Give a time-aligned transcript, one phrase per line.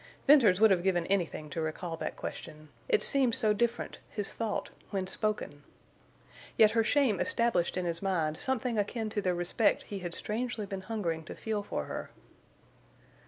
[0.25, 2.69] Venters would have given anything to recall that question.
[2.89, 5.61] It seemed so different—his thought when spoken.
[6.57, 10.65] Yet her shame established in his mind something akin to the respect he had strangely
[10.65, 12.09] been hungering to feel for her.